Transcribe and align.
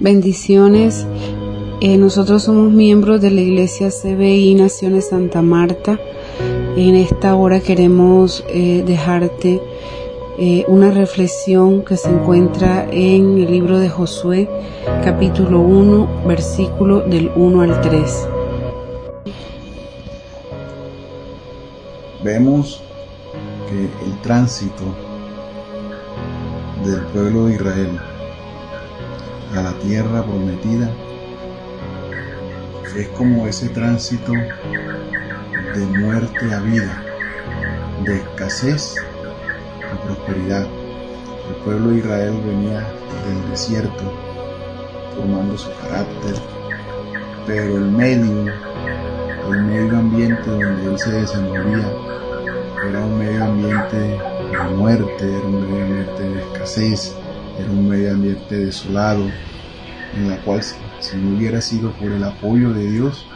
Bendiciones. 0.00 1.08
Eh, 1.80 1.96
nosotros 1.96 2.44
somos 2.44 2.70
miembros 2.70 3.20
de 3.20 3.32
la 3.32 3.40
Iglesia 3.40 3.90
CBI 3.90 4.54
Naciones 4.54 5.08
Santa 5.08 5.42
Marta. 5.42 5.98
En 6.76 6.94
esta 6.94 7.34
hora 7.34 7.58
queremos 7.58 8.44
eh, 8.48 8.84
dejarte 8.86 9.60
eh, 10.38 10.64
una 10.68 10.92
reflexión 10.92 11.84
que 11.84 11.96
se 11.96 12.10
encuentra 12.10 12.86
en 12.92 13.38
el 13.38 13.50
libro 13.50 13.80
de 13.80 13.88
Josué, 13.88 14.48
capítulo 15.02 15.58
1, 15.58 16.26
versículo 16.28 17.00
del 17.00 17.32
1 17.34 17.62
al 17.62 17.80
3. 17.80 18.28
Vemos 22.22 22.80
que 23.68 24.06
el 24.06 24.20
tránsito 24.22 24.84
del 26.84 27.00
pueblo 27.06 27.46
de 27.46 27.54
Israel 27.54 28.00
a 29.54 29.62
la 29.62 29.72
tierra 29.78 30.22
prometida 30.22 30.90
es 32.96 33.08
como 33.08 33.46
ese 33.46 33.68
tránsito 33.68 34.34
de 35.74 35.86
muerte 35.86 36.52
a 36.52 36.60
vida, 36.60 37.02
de 38.04 38.16
escasez 38.16 39.04
a 39.92 40.02
prosperidad. 40.02 40.66
El 41.48 41.54
pueblo 41.64 41.90
de 41.90 41.98
Israel 41.98 42.40
venía 42.44 42.80
del 42.80 43.50
desierto 43.50 44.12
formando 45.14 45.56
su 45.56 45.70
carácter, 45.82 46.34
pero 47.46 47.76
el 47.76 47.90
medio, 47.90 48.52
el 49.48 49.60
medio 49.60 49.98
ambiente 49.98 50.50
donde 50.50 50.90
él 50.90 50.98
se 50.98 51.12
desenvolvía 51.12 51.88
era 52.88 53.00
un 53.00 53.18
medio 53.18 53.44
ambiente 53.44 53.96
de 53.96 54.76
muerte, 54.76 55.36
era 55.36 55.46
un 55.46 55.60
medio 55.60 55.84
ambiente 55.84 56.22
de 56.22 56.40
escasez, 56.40 57.16
era 57.58 57.70
un 57.70 57.88
medio 57.88 58.12
ambiente 58.12 58.56
desolado, 58.56 59.24
en 60.16 60.30
la 60.30 60.36
cual 60.38 60.62
si 60.62 61.16
no 61.16 61.36
hubiera 61.36 61.60
sido 61.60 61.90
por 61.92 62.10
el 62.10 62.22
apoyo 62.22 62.72
de 62.72 62.90
Dios, 62.90 63.26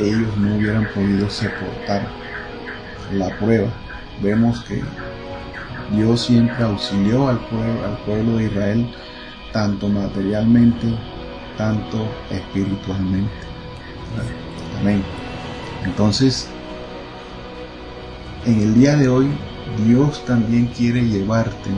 ellos 0.00 0.36
no 0.38 0.56
hubieran 0.56 0.88
podido 0.94 1.28
soportar 1.28 2.06
la 3.12 3.36
prueba. 3.38 3.68
Vemos 4.22 4.64
que 4.64 4.82
Dios 5.94 6.22
siempre 6.22 6.64
auxilió 6.64 7.28
al 7.28 7.38
pueblo, 7.38 7.84
al 7.84 7.98
pueblo 8.04 8.36
de 8.38 8.44
Israel, 8.44 8.90
tanto 9.52 9.88
materialmente, 9.88 10.86
tanto 11.58 12.08
espiritualmente. 12.30 13.30
Amén. 14.80 15.02
Entonces, 15.84 16.48
en 18.46 18.60
el 18.60 18.74
día 18.74 18.96
de 18.96 19.08
hoy, 19.08 19.28
Dios 19.86 20.24
también 20.24 20.66
quiere 20.66 21.02
llevarte 21.02 21.70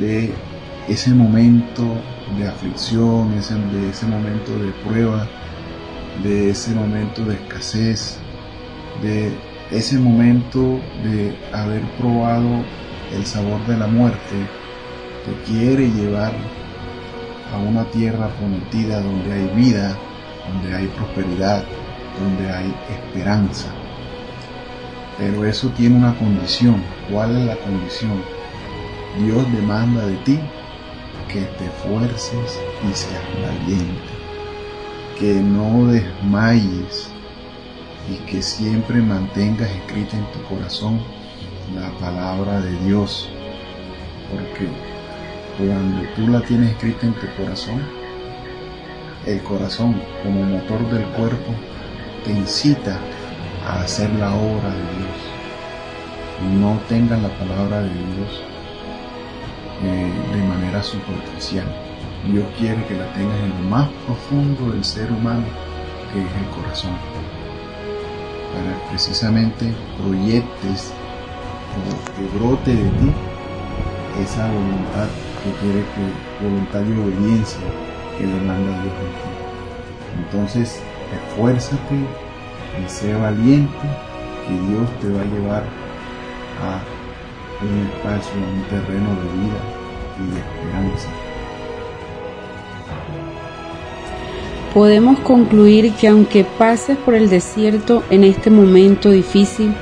de 0.00 0.32
ese 0.88 1.10
momento 1.10 1.82
de 2.38 2.48
aflicción, 2.48 3.32
ese, 3.34 3.54
de 3.54 3.90
ese 3.90 4.06
momento 4.06 4.52
de 4.58 4.70
prueba, 4.84 5.26
de 6.22 6.50
ese 6.50 6.74
momento 6.74 7.24
de 7.24 7.34
escasez, 7.34 8.18
de 9.02 9.32
ese 9.70 9.98
momento 9.98 10.80
de 11.02 11.36
haber 11.52 11.82
probado 11.98 12.64
el 13.12 13.26
sabor 13.26 13.64
de 13.66 13.76
la 13.76 13.86
muerte, 13.86 14.36
te 15.24 15.52
quiere 15.52 15.90
llevar 15.90 16.32
a 17.52 17.58
una 17.58 17.84
tierra 17.90 18.28
prometida 18.28 19.00
donde 19.00 19.32
hay 19.32 19.46
vida, 19.56 19.96
donde 20.52 20.76
hay 20.76 20.86
prosperidad, 20.88 21.64
donde 22.20 22.50
hay 22.50 22.74
esperanza. 22.90 23.68
Pero 25.18 25.44
eso 25.44 25.68
tiene 25.70 25.96
una 25.96 26.14
condición. 26.14 26.82
¿Cuál 27.10 27.36
es 27.36 27.46
la 27.46 27.56
condición? 27.56 28.35
Dios 29.18 29.50
demanda 29.52 30.06
de 30.06 30.16
ti 30.18 30.38
que 31.28 31.40
te 31.40 31.64
esfuerces 31.64 32.60
y 32.82 32.94
seas 32.94 33.22
valiente, 33.42 34.12
que 35.18 35.34
no 35.34 35.86
desmayes 35.86 37.10
y 38.10 38.16
que 38.30 38.42
siempre 38.42 39.00
mantengas 39.00 39.70
escrita 39.70 40.18
en 40.18 40.26
tu 40.32 40.42
corazón 40.42 41.00
la 41.74 41.90
palabra 41.98 42.60
de 42.60 42.78
Dios, 42.84 43.30
porque 44.30 44.68
cuando 45.56 46.06
tú 46.14 46.28
la 46.28 46.42
tienes 46.42 46.72
escrita 46.72 47.06
en 47.06 47.14
tu 47.14 47.26
corazón, 47.38 47.82
el 49.24 49.42
corazón 49.42 50.00
como 50.22 50.42
motor 50.42 50.90
del 50.90 51.04
cuerpo 51.06 51.54
te 52.22 52.32
incita 52.32 53.00
a 53.66 53.80
hacer 53.80 54.10
la 54.14 54.34
obra 54.34 54.68
de 54.68 54.82
Dios. 54.98 56.60
No 56.60 56.78
tengas 56.86 57.20
la 57.22 57.30
palabra 57.30 57.80
de 57.80 57.88
Dios 57.88 58.42
de 60.76 60.82
manera 60.82 60.82
superficial. 60.82 61.66
Dios 62.30 62.44
quiere 62.58 62.84
que 62.86 62.94
la 62.94 63.12
tengas 63.12 63.38
en 63.40 63.50
lo 63.50 63.70
más 63.70 63.88
profundo 64.04 64.72
del 64.72 64.84
ser 64.84 65.10
humano, 65.10 65.44
que 66.12 66.20
es 66.20 66.26
el 66.26 66.62
corazón, 66.62 66.92
para 68.52 68.90
precisamente 68.90 69.72
proyectes 70.02 70.92
o 71.76 71.88
que 72.16 72.38
brote 72.38 72.74
de 72.74 72.90
ti 72.90 73.12
esa 74.22 74.46
voluntad 74.46 75.08
que 75.42 75.50
quiere 75.60 75.84
que, 75.92 76.44
voluntad 76.44 76.80
de 76.80 77.00
obediencia 77.00 77.60
que 78.18 78.26
le 78.26 78.40
manda 78.40 78.82
Dios 78.82 78.94
en 79.04 79.12
ti. 79.12 79.32
Entonces, 80.24 80.82
esfuérzate 81.28 81.94
y 81.94 82.88
sé 82.88 83.14
valiente, 83.14 83.86
que 84.46 84.52
Dios 84.52 84.88
te 85.00 85.08
va 85.12 85.20
a 85.20 85.24
llevar 85.24 85.64
a 86.62 86.80
un 87.62 87.86
espacio, 87.88 88.32
un 88.36 88.62
terreno 88.64 89.10
de 89.10 89.44
vida 89.44 89.85
y 90.18 90.36
esperanza. 90.36 91.08
Podemos 94.74 95.18
concluir 95.20 95.92
que 95.94 96.08
aunque 96.08 96.44
pases 96.44 96.98
por 96.98 97.14
el 97.14 97.30
desierto 97.30 98.02
en 98.10 98.24
este 98.24 98.50
momento 98.50 99.10
difícil, 99.10 99.72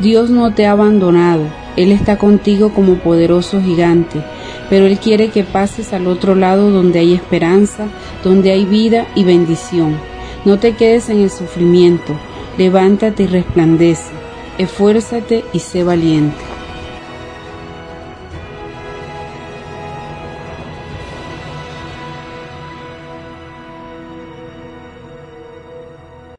Dios 0.00 0.28
no 0.28 0.52
te 0.52 0.66
ha 0.66 0.72
abandonado. 0.72 1.44
Él 1.76 1.92
está 1.92 2.18
contigo 2.18 2.74
como 2.74 2.96
poderoso 2.96 3.62
gigante, 3.62 4.20
pero 4.68 4.86
Él 4.86 4.98
quiere 4.98 5.28
que 5.28 5.44
pases 5.44 5.92
al 5.92 6.08
otro 6.08 6.34
lado 6.34 6.70
donde 6.70 6.98
hay 6.98 7.14
esperanza, 7.14 7.86
donde 8.24 8.50
hay 8.50 8.64
vida 8.64 9.06
y 9.14 9.22
bendición. 9.22 9.96
No 10.44 10.58
te 10.58 10.72
quedes 10.74 11.10
en 11.10 11.20
el 11.20 11.30
sufrimiento, 11.30 12.14
levántate 12.58 13.22
y 13.22 13.26
resplandece, 13.26 14.10
esfuérzate 14.58 15.44
y 15.52 15.60
sé 15.60 15.84
valiente. 15.84 16.49